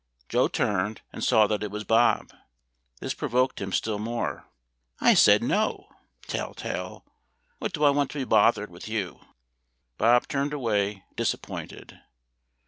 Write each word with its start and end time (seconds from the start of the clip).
Joe 0.29 0.47
turned, 0.47 1.01
and 1.13 1.23
saw 1.23 1.45
that 1.45 1.61
it 1.61 1.69
was 1.69 1.83
Bob. 1.83 2.33
This 3.01 3.13
provoked 3.13 3.61
him 3.61 3.71
still 3.71 3.99
more. 3.99 4.47
"I 4.99 5.13
said 5.13 5.43
no, 5.43 5.89
'tell 6.25 6.55
tale.' 6.55 7.05
What 7.59 7.71
do 7.71 7.83
I 7.83 7.91
want 7.91 8.09
to 8.09 8.17
be 8.17 8.23
bothered 8.23 8.71
with 8.71 8.87
you?" 8.87 9.19
Bob 9.99 10.27
turned 10.27 10.53
away, 10.53 11.03
disappointed. 11.15 11.99